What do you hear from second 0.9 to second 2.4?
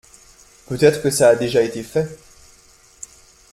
que ça a déjà été fait.